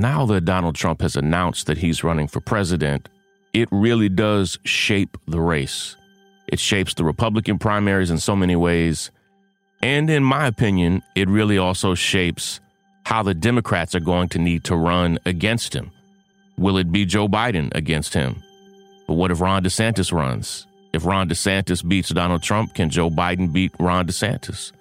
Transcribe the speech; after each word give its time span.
now 0.00 0.26
that 0.26 0.44
Donald 0.44 0.74
Trump 0.74 1.00
has 1.02 1.16
announced 1.16 1.66
that 1.66 1.78
he's 1.78 2.04
running 2.04 2.28
for 2.28 2.40
president, 2.40 3.08
it 3.52 3.68
really 3.70 4.08
does 4.08 4.58
shape 4.64 5.16
the 5.26 5.40
race. 5.40 5.96
It 6.46 6.58
shapes 6.58 6.94
the 6.94 7.04
Republican 7.04 7.58
primaries 7.58 8.10
in 8.10 8.18
so 8.18 8.34
many 8.34 8.56
ways. 8.56 9.10
And 9.82 10.10
in 10.10 10.24
my 10.24 10.46
opinion, 10.46 11.02
it 11.14 11.28
really 11.28 11.58
also 11.58 11.94
shapes 11.94 12.60
how 13.04 13.22
the 13.22 13.34
Democrats 13.34 13.94
are 13.94 14.00
going 14.00 14.28
to 14.30 14.38
need 14.38 14.64
to 14.64 14.76
run 14.76 15.18
against 15.24 15.74
him. 15.74 15.90
Will 16.56 16.76
it 16.76 16.90
be 16.90 17.04
Joe 17.04 17.28
Biden 17.28 17.74
against 17.74 18.14
him? 18.14 18.42
But 19.06 19.14
what 19.14 19.30
if 19.30 19.40
Ron 19.40 19.62
DeSantis 19.62 20.12
runs? 20.12 20.66
If 20.92 21.06
Ron 21.06 21.28
DeSantis 21.28 21.86
beats 21.86 22.10
Donald 22.10 22.42
Trump, 22.42 22.74
can 22.74 22.90
Joe 22.90 23.10
Biden 23.10 23.52
beat 23.52 23.72
Ron 23.78 24.06
DeSantis? 24.06 24.72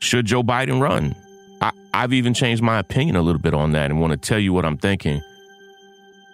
Should 0.00 0.26
Joe 0.26 0.42
Biden 0.42 0.80
run? 0.80 1.14
I, 1.60 1.72
have 1.92 2.12
even 2.12 2.34
changed 2.34 2.62
my 2.62 2.78
opinion 2.78 3.16
a 3.16 3.22
little 3.22 3.40
bit 3.40 3.54
on 3.54 3.72
that 3.72 3.90
and 3.90 4.00
want 4.00 4.12
to 4.12 4.16
tell 4.16 4.38
you 4.38 4.52
what 4.52 4.64
I'm 4.64 4.78
thinking. 4.78 5.20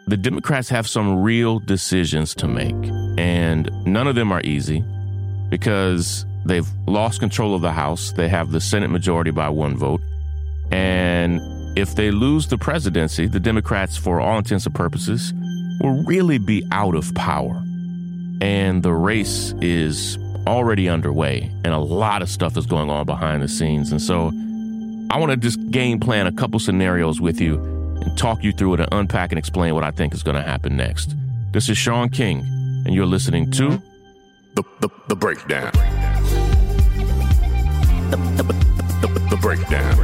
The 0.06 0.16
Democrats 0.16 0.68
have 0.68 0.86
some 0.86 1.22
real 1.22 1.58
decisions 1.60 2.34
to 2.36 2.46
make, 2.46 2.74
and 3.18 3.70
none 3.86 4.06
of 4.06 4.14
them 4.14 4.32
are 4.32 4.42
easy 4.42 4.84
because 5.48 6.26
they've 6.44 6.68
lost 6.86 7.20
control 7.20 7.54
of 7.54 7.62
the 7.62 7.72
House. 7.72 8.12
They 8.12 8.28
have 8.28 8.50
the 8.50 8.60
Senate 8.60 8.90
majority 8.90 9.30
by 9.30 9.48
one 9.48 9.76
vote. 9.76 10.02
And 10.70 11.40
if 11.78 11.94
they 11.94 12.10
lose 12.10 12.48
the 12.48 12.58
presidency, 12.58 13.26
the 13.26 13.40
Democrats, 13.40 13.96
for 13.96 14.20
all 14.20 14.36
intents 14.36 14.66
and 14.66 14.74
purposes, 14.74 15.32
will 15.80 16.04
really 16.04 16.38
be 16.38 16.66
out 16.70 16.94
of 16.94 17.14
power. 17.14 17.62
And 18.42 18.82
the 18.82 18.92
race 18.92 19.54
is 19.62 20.18
already 20.46 20.88
underway, 20.88 21.50
and 21.64 21.68
a 21.68 21.78
lot 21.78 22.20
of 22.20 22.28
stuff 22.28 22.58
is 22.58 22.66
going 22.66 22.90
on 22.90 23.06
behind 23.06 23.42
the 23.42 23.48
scenes. 23.48 23.90
And 23.90 24.02
so 24.02 24.30
I 25.14 25.16
want 25.16 25.30
to 25.30 25.36
just 25.36 25.70
game 25.70 26.00
plan 26.00 26.26
a 26.26 26.32
couple 26.32 26.58
scenarios 26.58 27.20
with 27.20 27.40
you 27.40 27.54
and 28.00 28.18
talk 28.18 28.42
you 28.42 28.50
through 28.50 28.74
it 28.74 28.80
and 28.80 28.88
unpack 28.90 29.30
and 29.30 29.38
explain 29.38 29.72
what 29.72 29.84
I 29.84 29.92
think 29.92 30.12
is 30.12 30.24
going 30.24 30.34
to 30.34 30.42
happen 30.42 30.76
next. 30.76 31.14
This 31.52 31.68
is 31.68 31.78
Shaun 31.78 32.08
King, 32.08 32.40
and 32.84 32.92
you're 32.96 33.06
listening 33.06 33.48
to 33.52 33.80
The, 34.54 34.64
the, 34.80 34.88
the 35.06 35.14
Breakdown. 35.14 35.70
The, 38.10 38.16
the, 38.16 38.42
the, 39.06 39.20
the 39.30 39.36
Breakdown. 39.36 39.96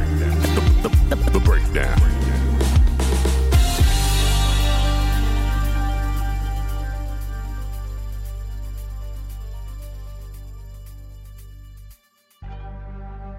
The, 0.81 0.89
the, 1.09 1.29
the 1.31 1.39
Breakdown. 1.41 2.10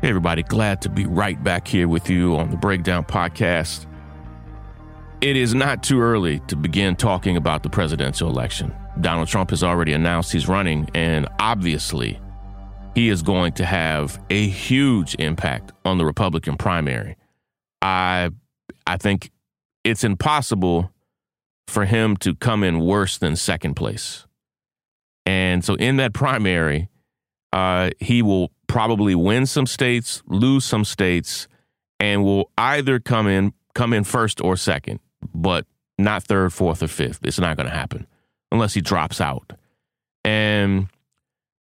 Hey, 0.02 0.08
everybody, 0.08 0.42
glad 0.42 0.82
to 0.82 0.88
be 0.88 1.06
right 1.06 1.40
back 1.44 1.68
here 1.68 1.86
with 1.86 2.10
you 2.10 2.34
on 2.34 2.50
the 2.50 2.56
Breakdown 2.56 3.04
Podcast. 3.04 3.86
It 5.20 5.36
is 5.36 5.54
not 5.54 5.84
too 5.84 6.00
early 6.00 6.40
to 6.48 6.56
begin 6.56 6.96
talking 6.96 7.36
about 7.36 7.62
the 7.62 7.70
presidential 7.70 8.28
election. 8.28 8.74
Donald 9.00 9.28
Trump 9.28 9.50
has 9.50 9.62
already 9.62 9.92
announced 9.92 10.32
he's 10.32 10.48
running, 10.48 10.90
and 10.92 11.28
obviously, 11.38 12.20
he 12.96 13.10
is 13.10 13.22
going 13.22 13.52
to 13.52 13.64
have 13.64 14.20
a 14.28 14.48
huge 14.48 15.14
impact 15.20 15.70
on 15.84 15.98
the 15.98 16.04
Republican 16.04 16.56
primary. 16.56 17.16
I, 17.80 18.30
I 18.84 18.96
think 18.96 19.30
it's 19.84 20.02
impossible 20.02 20.90
for 21.68 21.84
him 21.84 22.16
to 22.16 22.34
come 22.34 22.64
in 22.64 22.80
worse 22.80 23.18
than 23.18 23.36
second 23.36 23.74
place. 23.74 24.26
And 25.24 25.64
so, 25.64 25.76
in 25.76 25.98
that 25.98 26.12
primary, 26.12 26.88
uh, 27.52 27.90
he 27.98 28.22
will 28.22 28.50
probably 28.66 29.14
win 29.14 29.46
some 29.46 29.66
states, 29.66 30.22
lose 30.26 30.64
some 30.64 30.84
states, 30.84 31.48
and 32.00 32.24
will 32.24 32.50
either 32.56 32.98
come 32.98 33.26
in 33.26 33.52
come 33.74 33.92
in 33.92 34.04
first 34.04 34.40
or 34.40 34.56
second, 34.56 35.00
but 35.34 35.66
not 35.98 36.22
third, 36.24 36.52
fourth, 36.52 36.82
or 36.82 36.88
fifth. 36.88 37.20
It's 37.22 37.38
not 37.38 37.56
going 37.56 37.68
to 37.68 37.74
happen 37.74 38.06
unless 38.50 38.74
he 38.74 38.80
drops 38.80 39.20
out. 39.20 39.52
And 40.24 40.88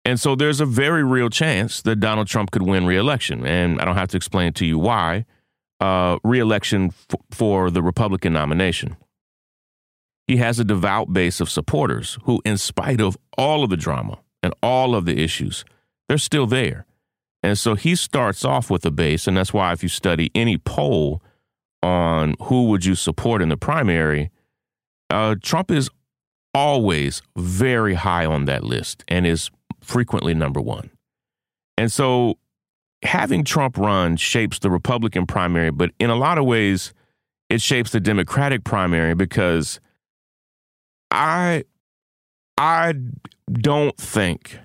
and 0.06 0.20
so 0.20 0.36
there's 0.36 0.60
a 0.60 0.66
very 0.66 1.04
real 1.04 1.30
chance 1.30 1.82
that 1.82 1.98
Donald 1.98 2.28
Trump 2.28 2.52
could 2.52 2.64
win 2.64 2.86
reelection. 2.86 3.46
And 3.46 3.80
I 3.80 3.86
don't 3.86 3.96
have 3.96 4.08
to 4.10 4.18
explain 4.18 4.54
to 4.54 4.66
you 4.66 4.80
why. 4.80 5.26
Uh, 5.80 6.18
reelection 6.26 6.88
f- 6.88 7.20
for 7.32 7.72
the 7.72 7.82
Republican 7.82 8.34
nomination. 8.34 8.98
He 10.28 10.36
has 10.38 10.60
a 10.60 10.66
devout 10.66 11.14
base 11.14 11.40
of 11.40 11.50
supporters 11.50 12.18
who, 12.24 12.42
in 12.44 12.58
spite 12.58 13.00
of 13.00 13.18
all 13.38 13.64
of 13.64 13.70
the 13.70 13.78
drama 13.78 14.20
and 14.44 14.54
all 14.62 14.94
of 14.94 15.06
the 15.06 15.24
issues, 15.24 15.64
they're 16.10 16.18
still 16.18 16.48
there. 16.48 16.86
And 17.42 17.58
so 17.58 17.76
he 17.76 17.96
starts 17.96 18.44
off 18.44 18.70
with 18.70 18.86
a 18.86 18.92
base, 18.92 19.28
and 19.28 19.38
that's 19.38 19.54
why 19.54 19.72
if 19.72 19.82
you 19.82 19.88
study 19.88 20.30
any 20.36 20.58
poll 20.58 21.22
on 21.82 22.36
who 22.42 22.66
would 22.66 22.84
you 22.84 22.96
support 22.96 23.42
in 23.42 23.48
the 23.48 23.56
primary, 23.56 24.30
uh, 25.10 25.36
Trump 25.42 25.72
is 25.72 25.90
always 26.54 27.22
very 27.38 27.94
high 27.94 28.26
on 28.26 28.46
that 28.46 28.64
list 28.64 29.06
and 29.08 29.26
is 29.26 29.50
frequently 29.80 30.34
number 30.34 30.60
one. 30.60 30.90
And 31.78 31.90
so 31.92 32.38
having 33.04 33.46
Trump 33.46 33.78
run 33.78 34.18
shapes 34.18 34.60
the 34.60 34.70
Republican 34.70 35.26
primary, 35.26 35.72
but 35.72 35.92
in 36.00 36.10
a 36.10 36.16
lot 36.16 36.38
of 36.38 36.46
ways, 36.46 36.94
it 37.50 37.62
shapes 37.62 37.92
the 37.92 38.00
Democratic 38.00 38.64
primary 38.64 39.14
because 39.14 39.80
I 41.10 41.64
I 42.58 42.94
don't 43.54 43.96
think 43.96 44.60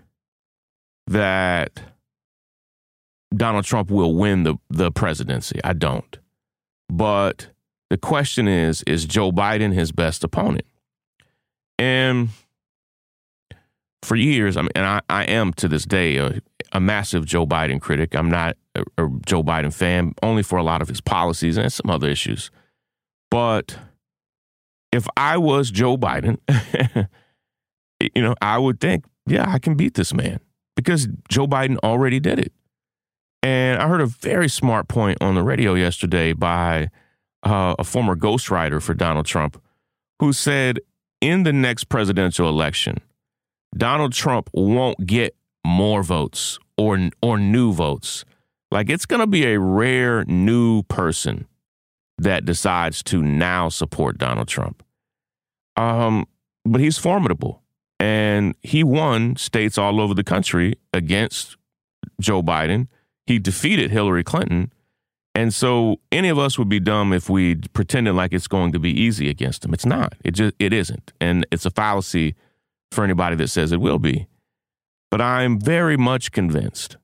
that 1.07 1.81
Donald 3.35 3.65
Trump 3.65 3.91
will 3.91 4.15
win 4.15 4.45
the, 4.45 4.57
the 4.71 4.91
presidency. 4.91 5.61
I 5.65 5.73
don't. 5.73 6.19
But 6.89 7.49
the 7.91 7.97
question 7.97 8.49
is 8.49 8.83
is 8.85 9.05
Joe 9.05 9.33
Biden 9.33 9.73
his 9.73 9.93
best 9.93 10.25
opponent? 10.25 10.65
And 11.79 12.29
for 14.03 14.17
years, 14.17 14.57
I 14.57 14.63
mean, 14.63 14.71
and 14.75 14.87
I, 14.87 15.01
I 15.09 15.25
am 15.25 15.53
to 15.55 15.69
this 15.69 15.85
day 15.85 16.19
a, 16.19 16.41
a 16.73 16.81
massive 16.81 17.25
Joe 17.25 17.47
Biden 17.47 17.81
critic. 17.81 18.15
I'm 18.15 18.31
not 18.31 18.57
a, 18.75 18.83
a 18.99 19.09
Joe 19.27 19.43
Biden 19.43 19.73
fan, 19.73 20.15
only 20.23 20.43
for 20.43 20.59
a 20.59 20.63
lot 20.63 20.83
of 20.83 20.89
his 20.89 21.01
policies 21.01 21.57
and 21.57 21.73
some 21.73 21.91
other 21.91 22.09
issues. 22.09 22.51
But 23.31 23.77
if 24.93 25.09
I 25.17 25.39
was 25.39 25.71
Joe 25.71 25.97
Biden, 25.97 26.39
you 28.01 28.23
know, 28.23 28.35
I 28.41 28.59
would 28.59 28.81
think, 28.81 29.05
yeah, 29.27 29.51
I 29.51 29.59
can 29.59 29.75
beat 29.75 29.95
this 29.95 30.15
man 30.15 30.39
because 30.77 31.09
Joe 31.29 31.47
Biden 31.47 31.77
already 31.83 32.21
did 32.21 32.39
it. 32.39 32.53
And 33.43 33.81
I 33.81 33.89
heard 33.89 34.01
a 34.01 34.07
very 34.07 34.49
smart 34.49 34.89
point 34.89 35.19
on 35.21 35.35
the 35.35 35.43
radio 35.43 35.75
yesterday 35.75 36.33
by 36.33 36.89
uh, 37.43 37.75
a 37.79 37.85
former 37.85 38.17
ghostwriter 38.17 38.83
for 38.83 38.95
Donald 38.95 39.27
Trump 39.27 39.61
who 40.21 40.33
said 40.33 40.81
in 41.21 41.43
the 41.43 41.53
next 41.53 41.85
presidential 41.85 42.49
election, 42.49 42.99
Donald 43.77 44.13
Trump 44.13 44.49
won't 44.53 45.07
get 45.07 45.37
more 45.67 46.03
votes 46.03 46.59
or 46.77 47.11
or 47.23 47.39
new 47.39 47.73
votes. 47.73 48.25
Like 48.71 48.91
it's 48.91 49.07
going 49.07 49.21
to 49.21 49.27
be 49.27 49.47
a 49.47 49.59
rare 49.59 50.25
new 50.25 50.83
person 50.85 51.47
that 52.19 52.45
decides 52.45 53.03
to 53.05 53.23
now 53.23 53.69
support 53.69 54.19
Donald 54.19 54.49
Trump. 54.49 54.83
Um, 55.77 56.27
but 56.65 56.81
he's 56.81 56.99
formidable, 56.99 57.63
and 58.01 58.55
he 58.63 58.83
won 58.85 59.37
states 59.37 59.79
all 59.79 60.01
over 60.01 60.15
the 60.15 60.25
country 60.25 60.77
against 60.93 61.57
Joe 62.21 62.43
Biden 62.43 62.89
he 63.27 63.39
defeated 63.39 63.91
Hillary 63.91 64.25
Clinton. 64.25 64.73
And 65.35 65.53
so 65.53 65.97
any 66.13 66.29
of 66.29 66.39
us 66.39 66.59
would 66.59 66.69
be 66.69 66.81
dumb 66.81 67.13
if 67.13 67.29
we 67.29 67.57
pretended 67.57 68.15
like 68.15 68.33
it's 68.33 68.47
going 68.47 68.73
to 68.73 68.79
be 68.79 68.91
easy 68.91 69.29
against 69.29 69.65
him. 69.65 69.75
It's 69.75 69.87
not. 69.87 70.15
It 70.25 70.33
just 70.33 70.55
it 70.59 70.73
isn't. 70.73 71.13
And 71.21 71.47
it's 71.51 71.67
a 71.67 71.71
fallacy 71.71 72.35
for 72.93 73.03
anybody 73.03 73.35
that 73.37 73.49
says 73.49 73.73
it 73.73 73.81
will 73.81 73.99
be. 73.99 74.27
But 75.11 75.21
I'm 75.21 75.61
very 75.61 75.97
much 75.97 76.33
convinced 76.33 76.97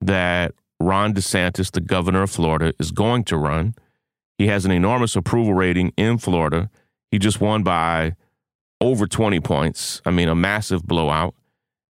that 0.00 0.54
Ron 0.80 1.12
DeSantis, 1.12 1.70
the 1.70 1.80
governor 1.80 2.22
of 2.22 2.30
Florida, 2.30 2.72
is 2.78 2.90
going 2.90 3.24
to 3.24 3.36
run. 3.36 3.74
He 4.38 4.46
has 4.46 4.64
an 4.64 4.70
enormous 4.70 5.16
approval 5.16 5.54
rating 5.54 5.92
in 5.96 6.18
Florida. 6.18 6.70
He 7.10 7.18
just 7.18 7.40
won 7.40 7.62
by 7.62 8.14
over 8.80 9.06
20 9.06 9.40
points. 9.40 10.00
I 10.04 10.10
mean, 10.10 10.28
a 10.28 10.34
massive 10.34 10.84
blowout. 10.84 11.34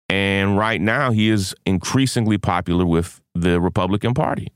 And 0.09 0.57
right 0.57 0.79
now, 0.79 1.11
he 1.11 1.29
is 1.29 1.55
increasingly 1.65 2.37
popular 2.37 2.85
with 2.85 3.21
the 3.33 3.59
Republican 3.59 4.13
Party. 4.13 4.51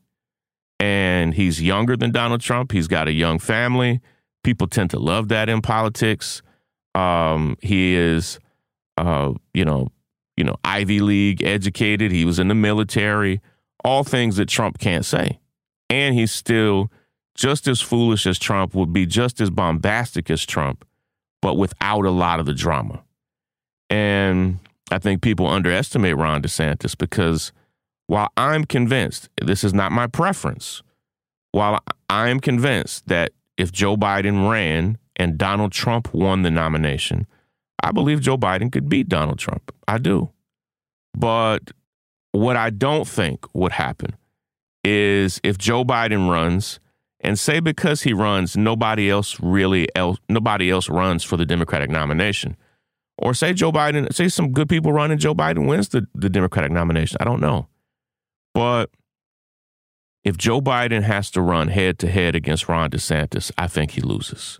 And 0.79 1.33
he's 1.33 1.61
younger 1.61 1.97
than 1.97 2.11
Donald 2.11 2.41
Trump. 2.41 2.71
He's 2.71 2.87
got 2.87 3.07
a 3.07 3.11
young 3.11 3.39
family. 3.39 3.99
People 4.43 4.67
tend 4.67 4.91
to 4.91 4.99
love 4.99 5.27
that 5.29 5.49
in 5.49 5.61
politics. 5.61 6.41
Um, 6.95 7.57
he 7.61 7.95
is, 7.95 8.39
uh, 8.97 9.33
you 9.53 9.65
know, 9.65 9.89
you 10.37 10.43
know, 10.43 10.55
Ivy 10.63 11.01
League 11.01 11.43
educated. 11.43 12.11
He 12.11 12.23
was 12.23 12.39
in 12.39 12.47
the 12.47 12.55
military. 12.55 13.41
All 13.83 14.03
things 14.03 14.37
that 14.37 14.47
Trump 14.47 14.77
can't 14.79 15.03
say. 15.03 15.39
And 15.89 16.15
he's 16.15 16.31
still 16.31 16.89
just 17.35 17.67
as 17.67 17.81
foolish 17.81 18.27
as 18.27 18.37
Trump, 18.37 18.75
would 18.75 18.91
be 18.91 19.05
just 19.05 19.39
as 19.39 19.49
bombastic 19.49 20.29
as 20.29 20.45
Trump, 20.45 20.85
but 21.41 21.55
without 21.55 22.05
a 22.05 22.11
lot 22.11 22.39
of 22.39 22.45
the 22.45 22.53
drama. 22.53 23.03
And 23.89 24.59
I 24.91 24.99
think 24.99 25.21
people 25.21 25.47
underestimate 25.47 26.17
Ron 26.17 26.41
DeSantis 26.41 26.97
because 26.97 27.51
while 28.07 28.29
I'm 28.37 28.65
convinced, 28.65 29.29
this 29.41 29.63
is 29.63 29.73
not 29.73 29.91
my 29.91 30.07
preference, 30.07 30.81
while 31.51 31.79
I'm 32.09 32.39
convinced 32.39 33.07
that 33.07 33.31
if 33.57 33.71
Joe 33.71 33.97
Biden 33.97 34.49
ran 34.49 34.97
and 35.15 35.37
Donald 35.37 35.71
Trump 35.71 36.13
won 36.13 36.43
the 36.43 36.51
nomination, 36.51 37.27
I 37.83 37.91
believe 37.91 38.21
Joe 38.21 38.37
Biden 38.37 38.71
could 38.71 38.89
beat 38.89 39.09
Donald 39.09 39.39
Trump. 39.39 39.73
I 39.87 39.97
do. 39.97 40.29
But 41.17 41.71
what 42.31 42.55
I 42.55 42.69
don't 42.69 43.07
think 43.07 43.45
would 43.53 43.71
happen 43.73 44.15
is 44.83 45.39
if 45.43 45.57
Joe 45.57 45.83
Biden 45.83 46.29
runs 46.29 46.79
and 47.21 47.37
say 47.37 47.59
because 47.59 48.03
he 48.03 48.13
runs 48.13 48.55
nobody 48.55 49.09
else 49.09 49.39
really 49.39 49.87
else 49.95 50.17
nobody 50.29 50.69
else 50.69 50.89
runs 50.89 51.23
for 51.23 51.37
the 51.37 51.45
Democratic 51.45 51.89
nomination. 51.89 52.55
Or 53.17 53.33
say 53.33 53.53
Joe 53.53 53.71
Biden, 53.71 54.13
say 54.13 54.29
some 54.29 54.51
good 54.51 54.69
people 54.69 54.93
run 54.93 55.11
and 55.11 55.19
Joe 55.19 55.35
Biden 55.35 55.67
wins 55.67 55.89
the, 55.89 56.07
the 56.15 56.29
Democratic 56.29 56.71
nomination. 56.71 57.17
I 57.19 57.25
don't 57.25 57.41
know. 57.41 57.67
But 58.53 58.89
if 60.23 60.37
Joe 60.37 60.61
Biden 60.61 61.03
has 61.03 61.29
to 61.31 61.41
run 61.41 61.67
head 61.67 61.99
to 61.99 62.09
head 62.09 62.35
against 62.35 62.69
Ron 62.69 62.89
DeSantis, 62.89 63.51
I 63.57 63.67
think 63.67 63.91
he 63.91 64.01
loses. 64.01 64.59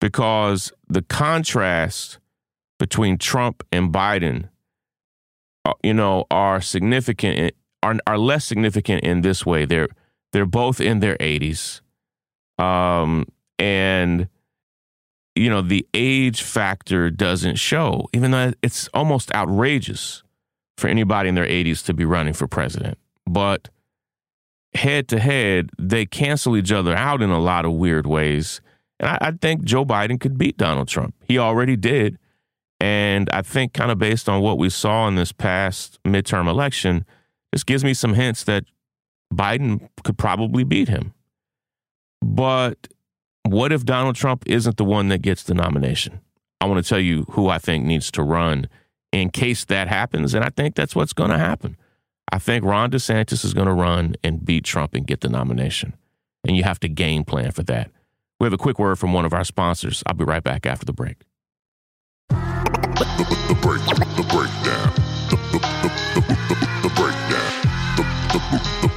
Because 0.00 0.72
the 0.88 1.02
contrast 1.02 2.18
between 2.78 3.18
Trump 3.18 3.64
and 3.72 3.92
Biden, 3.92 4.48
uh, 5.64 5.74
you 5.82 5.94
know, 5.94 6.24
are 6.30 6.60
significant, 6.60 7.54
are, 7.82 7.96
are 8.06 8.18
less 8.18 8.44
significant 8.44 9.04
in 9.04 9.20
this 9.20 9.46
way. 9.46 9.64
They're, 9.64 9.88
they're 10.32 10.46
both 10.46 10.80
in 10.80 11.00
their 11.00 11.16
80s. 11.18 11.80
Um, 12.58 13.26
and, 13.58 14.28
you 15.34 15.48
know, 15.48 15.62
the 15.62 15.86
age 15.94 16.42
factor 16.42 17.10
doesn't 17.10 17.56
show, 17.56 18.08
even 18.12 18.30
though 18.30 18.52
it's 18.62 18.88
almost 18.88 19.32
outrageous 19.34 20.22
for 20.76 20.88
anybody 20.88 21.28
in 21.28 21.34
their 21.34 21.46
80s 21.46 21.84
to 21.86 21.94
be 21.94 22.04
running 22.04 22.32
for 22.32 22.46
president. 22.46 22.98
But 23.26 23.68
head 24.74 25.08
to 25.08 25.18
head, 25.18 25.70
they 25.78 26.06
cancel 26.06 26.56
each 26.56 26.72
other 26.72 26.94
out 26.94 27.22
in 27.22 27.30
a 27.30 27.40
lot 27.40 27.64
of 27.64 27.72
weird 27.72 28.06
ways. 28.06 28.60
And 28.98 29.10
I, 29.10 29.18
I, 29.20 29.30
think 29.32 29.64
Joe 29.64 29.84
Biden 29.84 30.18
could 30.18 30.38
beat 30.38 30.56
Donald 30.56 30.88
Trump. 30.88 31.14
He 31.26 31.38
already 31.38 31.76
did. 31.76 32.18
And 32.80 33.28
I 33.32 33.42
think, 33.42 33.74
kind 33.74 33.92
of 33.92 33.98
based 33.98 34.28
on 34.28 34.42
what 34.42 34.58
we 34.58 34.68
saw 34.68 35.06
in 35.06 35.14
this 35.14 35.30
past 35.30 36.00
midterm 36.04 36.48
election, 36.48 37.04
this 37.52 37.62
gives 37.62 37.84
me 37.84 37.94
some 37.94 38.14
hints 38.14 38.42
that 38.44 38.64
Biden 39.32 39.88
could 40.04 40.18
probably 40.18 40.64
beat 40.64 40.88
him. 40.88 41.12
But 42.20 42.88
what 43.44 43.72
if 43.72 43.84
Donald 43.84 44.16
Trump 44.16 44.44
isn't 44.46 44.76
the 44.76 44.84
one 44.84 45.08
that 45.08 45.22
gets 45.22 45.42
the 45.42 45.54
nomination? 45.54 46.20
I 46.60 46.66
want 46.66 46.84
to 46.84 46.88
tell 46.88 47.00
you 47.00 47.24
who 47.30 47.48
I 47.48 47.58
think 47.58 47.84
needs 47.84 48.10
to 48.12 48.22
run 48.22 48.68
in 49.10 49.30
case 49.30 49.64
that 49.64 49.88
happens. 49.88 50.34
And 50.34 50.44
I 50.44 50.50
think 50.50 50.74
that's 50.74 50.94
what's 50.94 51.12
going 51.12 51.30
to 51.30 51.38
happen. 51.38 51.76
I 52.30 52.38
think 52.38 52.64
Ron 52.64 52.90
DeSantis 52.90 53.44
is 53.44 53.52
going 53.52 53.66
to 53.66 53.72
run 53.72 54.14
and 54.22 54.44
beat 54.44 54.64
Trump 54.64 54.94
and 54.94 55.06
get 55.06 55.20
the 55.20 55.28
nomination. 55.28 55.94
And 56.46 56.56
you 56.56 56.62
have 56.62 56.80
to 56.80 56.88
game 56.88 57.24
plan 57.24 57.50
for 57.50 57.62
that. 57.64 57.90
We 58.40 58.46
have 58.46 58.52
a 58.52 58.58
quick 58.58 58.78
word 58.78 58.98
from 58.98 59.12
one 59.12 59.24
of 59.24 59.32
our 59.32 59.44
sponsors. 59.44 60.02
I'll 60.06 60.14
be 60.14 60.24
right 60.24 60.42
back 60.42 60.66
after 60.66 60.86
the 60.86 60.92
break. 60.92 61.18
The, 62.28 62.36
the 63.48 63.54
breakdown. 63.60 63.98
The, 63.98 64.22
breakdown. 66.94 68.88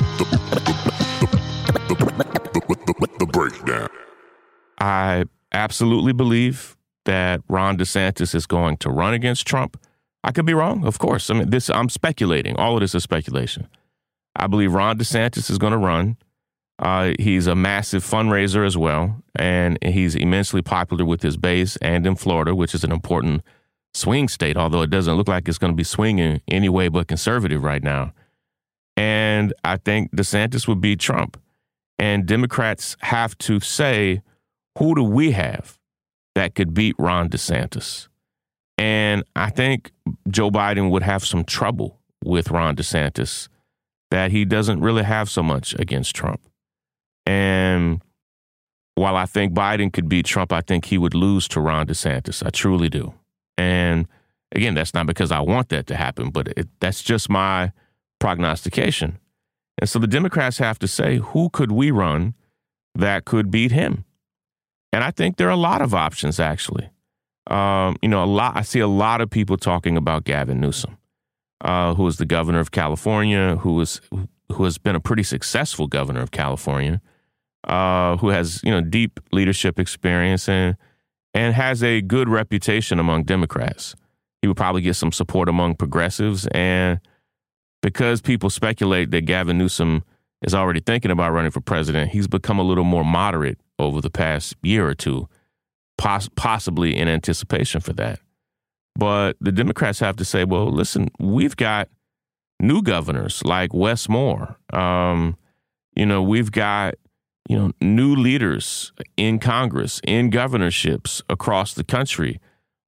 I 4.85 5.25
absolutely 5.51 6.13
believe 6.13 6.77
that 7.05 7.41
Ron 7.49 7.75
DeSantis 7.75 8.35
is 8.35 8.45
going 8.45 8.77
to 8.77 8.91
run 8.91 9.15
against 9.15 9.47
Trump. 9.47 9.83
I 10.23 10.31
could 10.31 10.45
be 10.45 10.53
wrong, 10.53 10.85
of 10.85 10.99
course. 10.99 11.31
I 11.31 11.33
mean, 11.33 11.49
this 11.49 11.71
I'm 11.71 11.89
speculating. 11.89 12.55
All 12.55 12.75
of 12.75 12.81
this 12.81 12.93
is 12.93 13.01
speculation. 13.01 13.67
I 14.35 14.45
believe 14.45 14.73
Ron 14.73 14.99
DeSantis 14.99 15.49
is 15.49 15.57
going 15.57 15.71
to 15.71 15.79
run. 15.79 16.17
Uh, 16.77 17.13
he's 17.17 17.47
a 17.47 17.55
massive 17.55 18.03
fundraiser 18.03 18.63
as 18.63 18.77
well, 18.77 19.23
and 19.33 19.79
he's 19.81 20.13
immensely 20.13 20.61
popular 20.61 21.03
with 21.03 21.23
his 21.23 21.35
base 21.35 21.77
and 21.77 22.05
in 22.05 22.15
Florida, 22.15 22.53
which 22.53 22.75
is 22.75 22.83
an 22.83 22.91
important 22.91 23.41
swing 23.95 24.27
state. 24.27 24.55
Although 24.55 24.83
it 24.83 24.91
doesn't 24.91 25.15
look 25.15 25.27
like 25.27 25.47
it's 25.47 25.57
going 25.57 25.73
to 25.73 25.77
be 25.77 25.83
swinging 25.83 26.41
any 26.47 26.69
way 26.69 26.89
but 26.89 27.07
conservative 27.07 27.63
right 27.63 27.81
now. 27.81 28.13
And 28.95 29.51
I 29.63 29.77
think 29.77 30.11
DeSantis 30.15 30.67
would 30.67 30.79
beat 30.79 30.99
Trump. 30.99 31.41
And 31.97 32.27
Democrats 32.27 32.97
have 33.01 33.35
to 33.39 33.59
say, 33.61 34.21
who 34.77 34.95
do 34.95 35.03
we 35.03 35.31
have 35.31 35.77
that 36.35 36.55
could 36.55 36.73
beat 36.73 36.95
Ron 36.99 37.29
DeSantis? 37.29 38.07
And 38.77 39.23
I 39.35 39.49
think 39.49 39.91
Joe 40.29 40.51
Biden 40.51 40.89
would 40.91 41.03
have 41.03 41.25
some 41.25 41.43
trouble 41.45 41.99
with 42.23 42.51
Ron 42.51 42.75
DeSantis 42.75 43.47
that 44.11 44.31
he 44.31 44.45
doesn't 44.45 44.81
really 44.81 45.03
have 45.03 45.29
so 45.29 45.41
much 45.41 45.73
against 45.75 46.15
Trump. 46.15 46.41
And 47.25 48.01
while 48.95 49.15
I 49.15 49.25
think 49.25 49.53
Biden 49.53 49.91
could 49.91 50.07
beat 50.07 50.25
Trump, 50.25 50.51
I 50.51 50.61
think 50.61 50.85
he 50.85 50.97
would 50.97 51.13
lose 51.13 51.47
to 51.49 51.59
Ron 51.59 51.87
DeSantis. 51.87 52.45
I 52.45 52.49
truly 52.49 52.89
do. 52.89 53.13
And 53.57 54.07
again, 54.53 54.73
that's 54.73 54.93
not 54.93 55.05
because 55.05 55.31
I 55.31 55.39
want 55.39 55.69
that 55.69 55.87
to 55.87 55.95
happen, 55.95 56.29
but 56.29 56.49
it, 56.49 56.67
that's 56.79 57.01
just 57.01 57.29
my 57.29 57.71
prognostication. 58.19 59.19
And 59.77 59.89
so 59.89 59.99
the 59.99 60.07
Democrats 60.07 60.57
have 60.59 60.79
to 60.79 60.87
say, 60.87 61.17
who 61.17 61.49
could 61.49 61.71
we 61.71 61.91
run 61.91 62.33
that 62.93 63.25
could 63.25 63.51
beat 63.51 63.71
him? 63.71 64.05
And 64.95 65.03
I 65.03 65.11
think 65.11 65.35
there 65.35 65.49
are 65.49 65.51
a 65.51 65.57
lot 65.57 65.81
of 65.81 65.93
options, 65.93 66.39
actually. 66.39 66.89
Um, 67.47 67.97
you 68.01 68.07
know, 68.07 68.23
a 68.23 68.25
lot. 68.25 68.55
I 68.55 68.61
see 68.61 68.79
a 68.79 68.87
lot 68.87 69.19
of 69.19 69.29
people 69.29 69.57
talking 69.57 69.97
about 69.97 70.23
Gavin 70.23 70.61
Newsom, 70.61 70.97
uh, 71.59 71.93
who 71.95 72.07
is 72.07 72.15
the 72.15 72.25
governor 72.25 72.61
of 72.61 72.71
California, 72.71 73.57
who 73.57 73.81
is 73.81 73.99
who 74.53 74.63
has 74.63 74.77
been 74.77 74.95
a 74.95 75.01
pretty 75.01 75.23
successful 75.23 75.87
governor 75.87 76.21
of 76.21 76.31
California, 76.31 77.01
uh, 77.65 78.15
who 78.15 78.29
has 78.29 78.61
you 78.63 78.71
know 78.71 78.79
deep 78.79 79.19
leadership 79.33 79.79
experience 79.79 80.47
and 80.47 80.77
and 81.33 81.53
has 81.53 81.83
a 81.83 81.99
good 81.99 82.29
reputation 82.29 82.97
among 82.97 83.25
Democrats. 83.25 83.95
He 84.41 84.47
would 84.47 84.55
probably 84.55 84.81
get 84.81 84.93
some 84.93 85.11
support 85.11 85.49
among 85.49 85.75
progressives, 85.75 86.47
and 86.53 87.01
because 87.81 88.21
people 88.21 88.49
speculate 88.49 89.11
that 89.11 89.25
Gavin 89.25 89.57
Newsom 89.57 90.05
is 90.41 90.55
already 90.55 90.79
thinking 90.79 91.11
about 91.11 91.33
running 91.33 91.51
for 91.51 91.59
president, 91.59 92.11
he's 92.11 92.27
become 92.27 92.59
a 92.59 92.63
little 92.63 92.85
more 92.85 93.03
moderate 93.03 93.59
over 93.79 94.01
the 94.01 94.09
past 94.09 94.55
year 94.61 94.87
or 94.87 94.95
two 94.95 95.27
poss- 95.97 96.29
possibly 96.35 96.95
in 96.95 97.07
anticipation 97.07 97.81
for 97.81 97.93
that. 97.93 98.19
But 98.97 99.35
the 99.41 99.51
Democrats 99.51 99.99
have 99.99 100.15
to 100.17 100.25
say, 100.25 100.45
well, 100.45 100.71
listen, 100.71 101.09
we've 101.19 101.55
got 101.55 101.89
new 102.59 102.81
governors 102.81 103.43
like 103.43 103.73
Wes 103.73 104.07
Moore. 104.07 104.57
Um, 104.71 105.37
you 105.95 106.05
know, 106.05 106.21
we've 106.21 106.51
got 106.51 106.95
you 107.47 107.57
know 107.57 107.71
new 107.81 108.15
leaders 108.15 108.91
in 109.17 109.39
Congress, 109.39 110.01
in 110.05 110.29
governorships 110.29 111.21
across 111.29 111.73
the 111.73 111.83
country. 111.83 112.39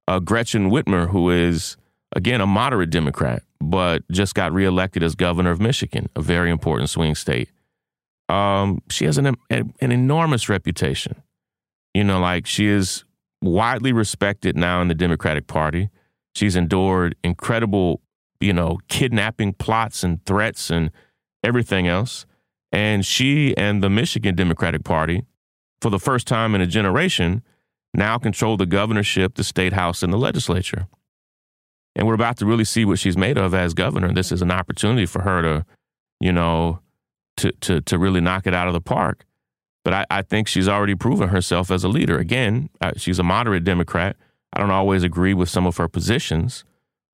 Uh, 0.07 0.19
Gretchen 0.19 0.69
Whitmer, 0.69 1.09
who 1.09 1.29
is 1.29 1.75
again 2.15 2.41
a 2.41 2.47
moderate 2.47 2.89
Democrat, 2.89 3.43
but 3.59 4.03
just 4.11 4.35
got 4.35 4.53
reelected 4.53 5.03
as 5.03 5.15
governor 5.15 5.51
of 5.51 5.59
Michigan, 5.59 6.09
a 6.15 6.21
very 6.21 6.49
important 6.49 6.89
swing 6.89 7.15
state. 7.15 7.49
Um, 8.29 8.81
she 8.89 9.05
has 9.05 9.17
an, 9.17 9.35
an 9.49 9.73
enormous 9.79 10.49
reputation 10.49 11.23
you 11.97 12.03
know, 12.03 12.19
like 12.19 12.45
she 12.45 12.67
is 12.67 13.05
widely 13.41 13.91
respected 13.91 14.55
now 14.55 14.81
in 14.81 14.87
the 14.87 14.93
Democratic 14.93 15.47
Party. 15.47 15.89
She's 16.35 16.55
endured 16.55 17.15
incredible, 17.23 18.01
you 18.39 18.53
know, 18.53 18.77
kidnapping 18.87 19.53
plots 19.53 20.03
and 20.03 20.23
threats 20.23 20.69
and 20.69 20.91
everything 21.43 21.87
else. 21.87 22.27
And 22.71 23.03
she 23.03 23.57
and 23.57 23.81
the 23.81 23.89
Michigan 23.89 24.35
Democratic 24.35 24.83
Party, 24.83 25.23
for 25.81 25.89
the 25.89 25.97
first 25.97 26.27
time 26.27 26.53
in 26.53 26.61
a 26.61 26.67
generation, 26.67 27.41
now 27.95 28.19
control 28.19 28.57
the 28.57 28.67
governorship, 28.67 29.33
the 29.33 29.43
state 29.43 29.73
house, 29.73 30.03
and 30.03 30.13
the 30.13 30.17
legislature. 30.17 30.85
And 31.95 32.05
we're 32.05 32.13
about 32.13 32.37
to 32.37 32.45
really 32.45 32.65
see 32.65 32.85
what 32.85 32.99
she's 32.99 33.17
made 33.17 33.39
of 33.39 33.55
as 33.55 33.73
governor. 33.73 34.13
This 34.13 34.31
is 34.31 34.43
an 34.43 34.51
opportunity 34.51 35.07
for 35.07 35.23
her 35.23 35.41
to, 35.41 35.65
you 36.19 36.31
know, 36.31 36.79
to 37.37 37.51
to 37.51 37.81
to 37.81 37.97
really 37.97 38.21
knock 38.21 38.47
it 38.47 38.53
out 38.53 38.67
of 38.67 38.73
the 38.73 38.81
park. 38.81 39.25
But 39.83 39.93
I, 39.93 40.05
I 40.09 40.21
think 40.21 40.47
she's 40.47 40.67
already 40.67 40.95
proven 40.95 41.29
herself 41.29 41.71
as 41.71 41.83
a 41.83 41.87
leader. 41.87 42.17
Again, 42.17 42.69
she's 42.97 43.19
a 43.19 43.23
moderate 43.23 43.63
Democrat. 43.63 44.17
I 44.51 44.59
don't 44.59 44.71
always 44.71 45.03
agree 45.03 45.33
with 45.33 45.49
some 45.49 45.65
of 45.65 45.77
her 45.77 45.87
positions, 45.87 46.65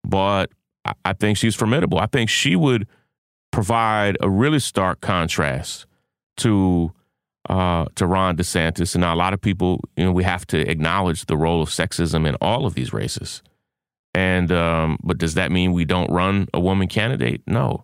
but 0.03 0.50
I, 0.86 0.94
I 1.06 1.13
think 1.13 1.38
she's 1.38 1.56
formidable. 1.56 2.00
I 2.00 2.08
think 2.08 2.30
she 2.30 2.56
would 2.56 2.88
provide 3.51 4.18
a 4.22 4.30
really 4.30 4.60
stark 4.60 5.01
contrast 5.01 5.86
to 6.38 6.92
uh, 7.50 7.86
to 7.96 8.08
Ron 8.08 8.38
DeSantis. 8.38 8.96
And 8.96 9.01
now 9.01 9.13
a 9.13 9.18
lot 9.18 9.34
of 9.34 9.42
people, 9.42 9.82
you 9.96 10.06
know, 10.06 10.12
we 10.12 10.24
have 10.24 10.48
to 10.48 10.60
acknowledge 10.70 11.25
the 11.25 11.38
role 11.38 11.62
of 11.62 11.70
sexism 11.70 12.27
in 12.27 12.36
all 12.36 12.65
of 12.65 12.74
these 12.74 12.94
races. 12.94 13.44
And 14.13 14.51
um, 14.51 14.98
but 15.03 15.18
does 15.18 15.34
that 15.36 15.51
mean 15.51 15.74
we 15.74 15.86
don't 15.86 16.12
run 16.12 16.48
a 16.53 16.60
woman 16.60 16.88
candidate? 16.88 17.42
No. 17.48 17.84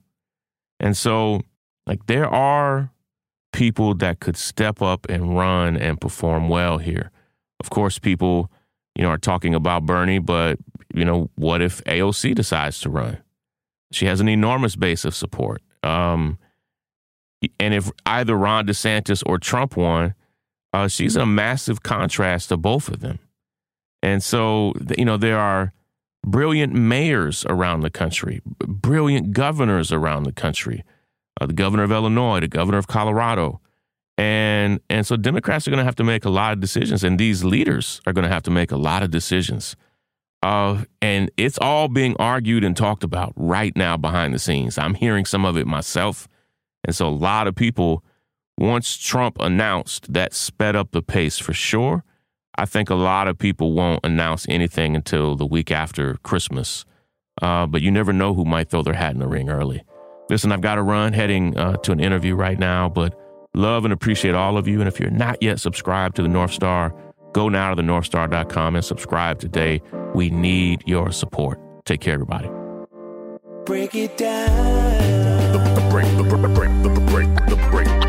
And 0.79 0.95
so, 0.95 1.41
like, 1.89 2.05
there 2.05 2.29
are 2.29 2.91
people 3.51 3.95
that 3.95 4.19
could 4.19 4.37
step 4.37 4.81
up 4.81 5.05
and 5.09 5.35
run 5.35 5.75
and 5.75 5.99
perform 5.99 6.47
well 6.47 6.77
here. 6.77 7.11
Of 7.59 7.69
course, 7.69 7.99
people, 7.99 8.49
you 8.95 9.03
know, 9.03 9.09
are 9.09 9.17
talking 9.17 9.55
about 9.55 9.85
Bernie, 9.85 10.19
but 10.19 10.59
you 10.93 11.03
know, 11.03 11.29
what 11.35 11.61
if 11.61 11.83
AOC 11.83 12.33
decides 12.35 12.79
to 12.81 12.89
run? 12.89 13.17
She 13.91 14.05
has 14.05 14.21
an 14.21 14.29
enormous 14.29 14.75
base 14.75 15.03
of 15.03 15.13
support. 15.15 15.61
Um, 15.83 16.37
and 17.59 17.73
if 17.73 17.91
either 18.05 18.35
Ron 18.35 18.67
DeSantis 18.67 19.23
or 19.25 19.37
Trump 19.39 19.75
won, 19.75 20.13
Uh, 20.71 20.87
she's 20.87 21.15
a 21.15 21.25
massive 21.25 21.81
contrast 21.81 22.49
to 22.49 22.57
both 22.57 22.89
of 22.89 22.99
them. 22.99 23.17
And 24.03 24.21
so, 24.21 24.73
you 24.95 25.05
know, 25.05 25.17
there 25.17 25.39
are 25.39 25.73
brilliant 26.23 26.73
mayors 26.73 27.43
around 27.49 27.81
the 27.81 27.89
country, 27.89 28.41
brilliant 28.67 29.33
governors 29.33 29.91
around 29.91 30.25
the 30.25 30.31
country, 30.31 30.83
uh, 31.39 31.45
the 31.45 31.53
governor 31.53 31.83
of 31.83 31.91
Illinois, 31.91 32.39
the 32.39 32.47
governor 32.47 32.77
of 32.77 32.87
Colorado. 32.87 33.61
And, 34.17 34.81
and 34.89 35.07
so 35.07 35.15
Democrats 35.15 35.67
are 35.67 35.71
going 35.71 35.79
to 35.79 35.85
have 35.85 35.95
to 35.95 36.03
make 36.03 36.25
a 36.25 36.29
lot 36.29 36.51
of 36.51 36.59
decisions, 36.59 37.03
and 37.03 37.17
these 37.17 37.43
leaders 37.43 38.01
are 38.05 38.13
going 38.13 38.27
to 38.27 38.33
have 38.33 38.43
to 38.43 38.51
make 38.51 38.71
a 38.71 38.77
lot 38.77 39.01
of 39.01 39.11
decisions. 39.11 39.75
Uh, 40.41 40.83
and 41.01 41.31
it's 41.37 41.57
all 41.59 41.87
being 41.87 42.15
argued 42.17 42.63
and 42.63 42.75
talked 42.75 43.03
about 43.03 43.33
right 43.35 43.75
now 43.75 43.97
behind 43.97 44.33
the 44.33 44.39
scenes. 44.39 44.77
I'm 44.77 44.93
hearing 44.93 45.25
some 45.25 45.45
of 45.45 45.57
it 45.57 45.67
myself. 45.67 46.27
And 46.83 46.95
so 46.95 47.07
a 47.07 47.09
lot 47.09 47.47
of 47.47 47.55
people, 47.55 48.03
once 48.57 48.97
Trump 48.97 49.37
announced, 49.39 50.11
that 50.13 50.33
sped 50.33 50.75
up 50.75 50.91
the 50.91 51.01
pace 51.01 51.37
for 51.37 51.53
sure. 51.53 52.03
I 52.55 52.65
think 52.65 52.89
a 52.89 52.95
lot 52.95 53.27
of 53.27 53.37
people 53.37 53.73
won't 53.73 54.01
announce 54.03 54.45
anything 54.49 54.95
until 54.95 55.35
the 55.35 55.45
week 55.45 55.71
after 55.71 56.15
Christmas. 56.23 56.85
Uh, 57.41 57.65
but 57.65 57.81
you 57.81 57.91
never 57.91 58.11
know 58.11 58.33
who 58.33 58.43
might 58.43 58.69
throw 58.69 58.81
their 58.81 58.95
hat 58.95 59.13
in 59.13 59.19
the 59.19 59.27
ring 59.27 59.49
early. 59.49 59.83
Listen, 60.29 60.51
I've 60.51 60.61
got 60.61 60.75
to 60.75 60.83
run 60.83 61.13
heading 61.13 61.57
uh, 61.57 61.77
to 61.77 61.91
an 61.91 61.99
interview 61.99 62.35
right 62.35 62.59
now, 62.59 62.87
but 62.87 63.19
love 63.55 63.83
and 63.83 63.93
appreciate 63.93 64.35
all 64.35 64.57
of 64.57 64.67
you. 64.67 64.79
And 64.79 64.87
if 64.87 64.99
you're 64.99 65.09
not 65.09 65.41
yet 65.41 65.59
subscribed 65.59 66.15
to 66.17 66.21
the 66.21 66.27
North 66.27 66.51
Star, 66.51 66.93
go 67.33 67.49
now 67.49 67.71
to 67.71 67.75
the 67.75 67.81
northstar.com 67.81 68.75
and 68.75 68.85
subscribe 68.85 69.39
today. 69.39 69.81
We 70.13 70.29
need 70.29 70.83
your 70.85 71.11
support. 71.11 71.59
Take 71.85 72.01
care, 72.01 72.13
everybody. 72.13 72.49
Break 73.65 73.95
it 73.95 74.17
down. 74.17 75.51
The, 75.51 75.81
the 75.81 75.89
break, 75.89 76.17
the 76.17 76.23
break, 76.23 76.41
the 76.41 76.49
break, 76.49 76.83
the 76.83 76.99
break, 77.11 77.35
the 77.47 77.55
break, 77.71 77.87
breakdown. 77.87 78.08